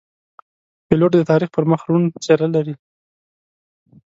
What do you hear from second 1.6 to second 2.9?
مخ روڼ څېره لري.